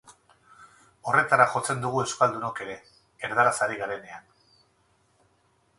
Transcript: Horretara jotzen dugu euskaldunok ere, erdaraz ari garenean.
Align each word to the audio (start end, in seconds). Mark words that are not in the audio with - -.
Horretara 1.11 1.45
jotzen 1.55 1.83
dugu 1.83 1.99
euskaldunok 2.05 2.63
ere, 2.67 2.79
erdaraz 3.29 3.55
ari 3.67 3.79
garenean. 3.85 4.35